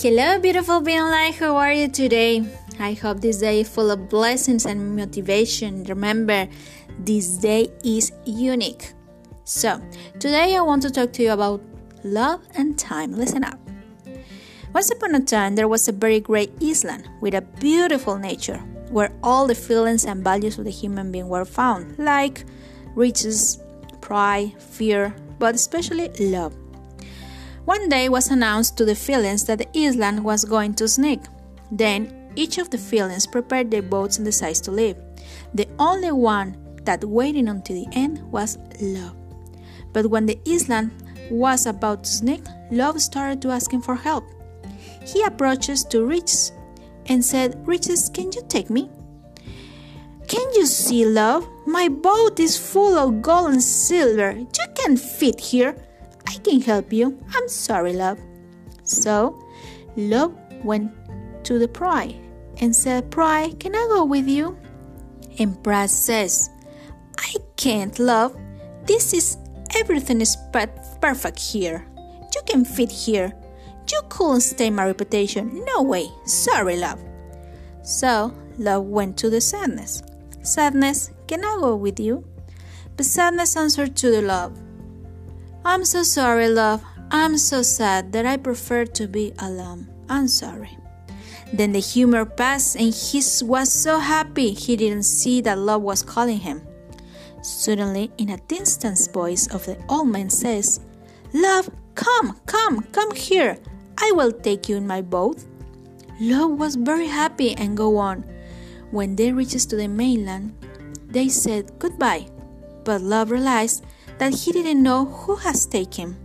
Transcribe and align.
Hello, 0.00 0.38
beautiful 0.38 0.80
being 0.80 1.02
light. 1.02 1.34
How 1.34 1.56
are 1.56 1.72
you 1.72 1.88
today? 1.88 2.46
I 2.78 2.92
hope 2.92 3.20
this 3.20 3.38
day 3.38 3.62
is 3.62 3.68
full 3.68 3.90
of 3.90 4.08
blessings 4.08 4.64
and 4.64 4.94
motivation. 4.94 5.82
Remember, 5.90 6.46
this 7.00 7.36
day 7.38 7.66
is 7.82 8.12
unique. 8.24 8.92
So, 9.42 9.82
today 10.20 10.54
I 10.54 10.60
want 10.60 10.82
to 10.82 10.90
talk 10.90 11.12
to 11.14 11.22
you 11.24 11.32
about 11.32 11.60
love 12.04 12.46
and 12.54 12.78
time. 12.78 13.10
Listen 13.10 13.42
up. 13.42 13.58
Once 14.72 14.88
upon 14.92 15.16
a 15.16 15.20
time, 15.20 15.56
there 15.56 15.66
was 15.66 15.88
a 15.88 15.92
very 15.92 16.20
great 16.20 16.52
island 16.62 17.08
with 17.20 17.34
a 17.34 17.42
beautiful 17.58 18.18
nature 18.18 18.58
where 18.90 19.10
all 19.24 19.48
the 19.48 19.54
feelings 19.56 20.04
and 20.04 20.22
values 20.22 20.58
of 20.58 20.64
the 20.64 20.70
human 20.70 21.10
being 21.10 21.28
were 21.28 21.44
found, 21.44 21.98
like 21.98 22.44
riches, 22.94 23.58
pride, 24.00 24.62
fear, 24.62 25.12
but 25.40 25.56
especially 25.56 26.08
love. 26.20 26.54
One 27.68 27.90
day 27.90 28.08
was 28.08 28.30
announced 28.30 28.78
to 28.78 28.86
the 28.86 28.94
Feelings 28.94 29.44
that 29.44 29.58
the 29.58 29.68
island 29.78 30.24
was 30.24 30.46
going 30.46 30.72
to 30.76 30.88
sink. 30.88 31.24
Then 31.70 32.32
each 32.34 32.56
of 32.56 32.70
the 32.70 32.78
Feelings 32.78 33.26
prepared 33.26 33.70
their 33.70 33.82
boats 33.82 34.16
and 34.16 34.24
decided 34.24 34.64
to 34.64 34.70
leave. 34.70 34.96
The 35.52 35.68
only 35.78 36.10
one 36.12 36.56
that 36.84 37.04
waited 37.04 37.46
until 37.46 37.76
the 37.76 37.86
end 37.92 38.22
was 38.32 38.56
Love. 38.80 39.14
But 39.92 40.06
when 40.06 40.24
the 40.24 40.40
island 40.48 40.92
was 41.30 41.66
about 41.66 42.04
to 42.04 42.10
sink, 42.10 42.46
Love 42.70 43.02
started 43.02 43.42
to 43.42 43.50
ask 43.50 43.70
him 43.70 43.82
for 43.82 43.96
help. 43.96 44.24
He 45.04 45.22
approaches 45.24 45.84
to 45.90 46.06
Riches 46.06 46.52
and 47.04 47.22
said, 47.22 47.68
Riches, 47.68 48.08
can 48.08 48.32
you 48.32 48.40
take 48.48 48.70
me? 48.70 48.88
Can 50.26 50.54
you 50.54 50.64
see, 50.64 51.04
love? 51.04 51.46
My 51.66 51.88
boat 51.88 52.40
is 52.40 52.56
full 52.56 52.96
of 52.96 53.20
gold 53.20 53.50
and 53.50 53.62
silver. 53.62 54.30
You 54.38 54.66
can't 54.74 54.98
fit 54.98 55.38
here. 55.38 55.76
I 56.28 56.36
can 56.44 56.60
help 56.60 56.92
you. 56.92 57.18
I'm 57.34 57.48
sorry, 57.48 57.94
love. 57.94 58.18
So, 58.84 59.42
love 59.96 60.34
went 60.62 60.92
to 61.44 61.58
the 61.58 61.68
pride 61.68 62.16
and 62.60 62.76
said, 62.76 63.10
Pride, 63.10 63.58
can 63.58 63.74
I 63.74 63.86
go 63.88 64.04
with 64.04 64.28
you? 64.28 64.58
And 65.38 65.62
pride 65.64 65.88
says, 65.88 66.50
I 67.16 67.34
can't, 67.56 67.98
love. 67.98 68.36
This 68.84 69.14
is 69.14 69.38
everything 69.74 70.20
is 70.20 70.36
perfect 71.00 71.38
here. 71.40 71.86
You 72.34 72.42
can 72.46 72.64
fit 72.66 72.92
here. 72.92 73.32
You 73.90 74.02
couldn't 74.10 74.42
stay 74.42 74.68
my 74.68 74.84
reputation. 74.84 75.64
No 75.64 75.82
way. 75.82 76.10
Sorry, 76.26 76.76
love. 76.76 77.02
So, 77.82 78.34
love 78.58 78.84
went 78.84 79.16
to 79.18 79.30
the 79.30 79.40
sadness. 79.40 80.02
Sadness, 80.42 81.10
can 81.26 81.42
I 81.42 81.56
go 81.58 81.74
with 81.74 81.98
you? 81.98 82.22
But 82.98 83.06
sadness 83.06 83.56
answered 83.56 83.96
to 83.96 84.10
the 84.10 84.20
love. 84.20 84.58
I'm 85.64 85.84
so 85.84 86.02
sorry, 86.02 86.48
love. 86.48 86.82
I'm 87.10 87.38
so 87.38 87.62
sad 87.62 88.12
that 88.12 88.26
I 88.26 88.36
prefer 88.36 88.84
to 88.84 89.08
be 89.08 89.32
alone. 89.38 89.88
I'm 90.08 90.28
sorry. 90.28 90.76
Then 91.52 91.72
the 91.72 91.80
humor 91.80 92.24
passed 92.24 92.76
and 92.76 92.92
he 92.92 93.22
was 93.42 93.72
so 93.72 93.98
happy 93.98 94.52
he 94.52 94.76
didn't 94.76 95.04
see 95.04 95.40
that 95.42 95.58
love 95.58 95.82
was 95.82 96.02
calling 96.02 96.38
him. 96.38 96.62
Suddenly, 97.42 98.10
in 98.18 98.30
a 98.30 98.36
distant 98.48 99.08
voice 99.12 99.46
of 99.48 99.64
the 99.64 99.78
old 99.88 100.08
man 100.08 100.28
says, 100.28 100.80
Love, 101.32 101.70
come, 101.94 102.38
come, 102.46 102.82
come 102.92 103.14
here. 103.14 103.58
I 103.96 104.12
will 104.12 104.32
take 104.32 104.68
you 104.68 104.76
in 104.76 104.86
my 104.86 105.00
boat. 105.00 105.44
Love 106.20 106.52
was 106.52 106.74
very 106.74 107.06
happy 107.06 107.54
and 107.54 107.76
go 107.76 107.96
on. 107.96 108.24
When 108.90 109.16
they 109.16 109.32
reached 109.32 109.70
to 109.70 109.76
the 109.76 109.88
mainland, 109.88 110.54
they 111.06 111.28
said 111.28 111.78
goodbye. 111.78 112.26
But 112.84 113.00
Love 113.00 113.30
realized 113.30 113.84
that 114.18 114.34
he 114.34 114.52
didn't 114.52 114.82
know 114.82 115.04
who 115.04 115.36
has 115.36 115.66
taken. 115.66 116.16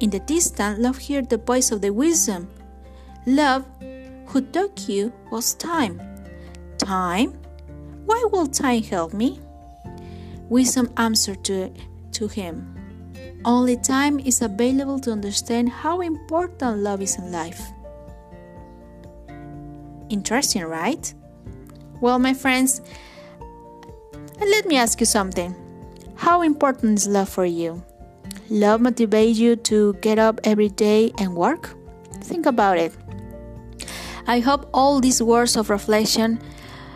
In 0.00 0.10
the 0.10 0.20
distance, 0.20 0.78
Love 0.78 0.98
heard 1.06 1.30
the 1.30 1.38
voice 1.38 1.70
of 1.70 1.80
the 1.80 1.90
wisdom. 1.90 2.48
Love, 3.26 3.64
who 4.26 4.40
took 4.40 4.88
you 4.88 5.12
was 5.30 5.54
time. 5.54 6.00
Time? 6.78 7.32
Why 8.04 8.24
will 8.30 8.46
time 8.46 8.82
help 8.82 9.14
me? 9.14 9.40
Wisdom 10.48 10.92
answered 10.96 11.44
to, 11.44 11.72
to 12.12 12.28
him. 12.28 12.70
Only 13.44 13.76
time 13.76 14.18
is 14.18 14.42
available 14.42 14.98
to 15.00 15.12
understand 15.12 15.68
how 15.68 16.00
important 16.00 16.78
love 16.78 17.00
is 17.00 17.16
in 17.18 17.30
life. 17.30 17.60
Interesting, 20.08 20.64
right? 20.64 21.12
Well, 22.00 22.18
my 22.18 22.34
friends, 22.34 22.80
let 24.40 24.66
me 24.66 24.76
ask 24.76 25.00
you 25.00 25.06
something. 25.06 25.54
How 26.16 26.42
important 26.42 26.98
is 26.98 27.08
love 27.08 27.28
for 27.28 27.44
you? 27.44 27.82
Love 28.50 28.80
motivates 28.80 29.36
you 29.36 29.56
to 29.56 29.94
get 29.94 30.18
up 30.18 30.40
every 30.44 30.68
day 30.68 31.12
and 31.18 31.34
work? 31.34 31.70
Think 32.20 32.46
about 32.46 32.78
it. 32.78 32.92
I 34.26 34.40
hope 34.40 34.68
all 34.72 35.00
these 35.00 35.22
words 35.22 35.56
of 35.56 35.70
reflection 35.70 36.40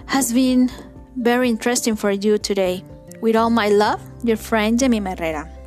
has 0.06 0.32
been 0.32 0.70
very 1.16 1.48
interesting 1.48 1.96
for 1.96 2.10
you 2.10 2.38
today. 2.38 2.84
With 3.20 3.36
all 3.36 3.50
my 3.50 3.68
love, 3.68 4.00
your 4.22 4.36
friend 4.36 4.78
Jemima 4.78 5.16
Herrera. 5.16 5.57